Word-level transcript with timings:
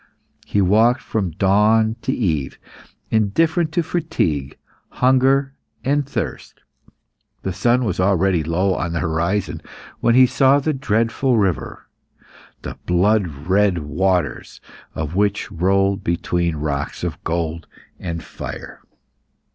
He 0.47 0.61
walked 0.61 0.99
from 1.03 1.29
dawn 1.29 1.95
to 2.01 2.11
eve, 2.11 2.57
indifferent 3.11 3.71
to 3.73 3.83
fatigue, 3.83 4.57
hunger, 4.89 5.53
and 5.83 6.09
thirst; 6.09 6.61
the 7.43 7.53
sun 7.53 7.85
was 7.85 7.99
already 7.99 8.41
low 8.41 8.73
on 8.73 8.93
the 8.93 8.99
horizon 8.99 9.61
when 9.99 10.15
he 10.15 10.25
saw 10.25 10.59
the 10.59 10.73
dreadful 10.73 11.37
river, 11.37 11.85
the 12.63 12.79
blood 12.87 13.27
red 13.45 13.77
waters 13.77 14.59
of 14.95 15.13
which 15.13 15.51
rolled 15.51 16.03
between 16.03 16.53
the 16.53 16.57
rocks 16.57 17.03
of 17.03 17.23
gold 17.23 17.67
and 17.99 18.23
fire. 18.23 18.81